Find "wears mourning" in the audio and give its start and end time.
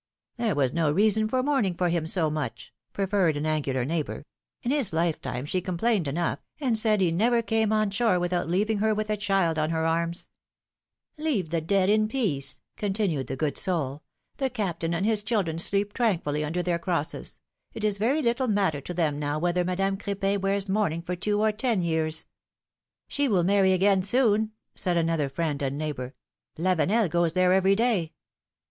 20.41-21.03